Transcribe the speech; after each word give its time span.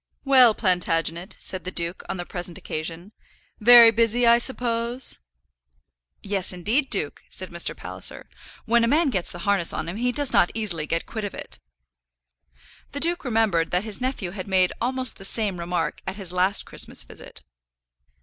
"Well, 0.25 0.55
Plantagenet," 0.55 1.37
said 1.39 1.63
the 1.63 1.69
duke, 1.69 2.01
on 2.09 2.17
the 2.17 2.25
present 2.25 2.57
occasion, 2.57 3.11
"very 3.59 3.91
busy, 3.91 4.25
I 4.25 4.39
suppose?" 4.39 5.19
"Yes, 6.23 6.51
indeed, 6.51 6.89
duke," 6.89 7.21
said 7.29 7.51
Mr. 7.51 7.77
Palliser. 7.77 8.27
"When 8.65 8.83
a 8.83 8.87
man 8.87 9.11
gets 9.11 9.31
the 9.31 9.37
harness 9.45 9.71
on 9.71 9.87
him 9.87 9.97
he 9.97 10.11
does 10.11 10.33
not 10.33 10.49
easily 10.55 10.87
get 10.87 11.05
quit 11.05 11.23
of 11.23 11.35
it." 11.35 11.59
The 12.93 12.99
duke 12.99 13.23
remembered 13.23 13.69
that 13.69 13.83
his 13.83 14.01
nephew 14.01 14.31
had 14.31 14.47
made 14.47 14.73
almost 14.81 15.17
the 15.17 15.23
same 15.23 15.59
remark 15.59 16.01
at 16.07 16.15
his 16.15 16.33
last 16.33 16.65
Christmas 16.65 17.03
visit. 17.03 17.43